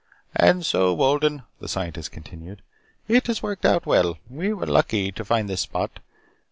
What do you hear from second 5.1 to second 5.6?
to find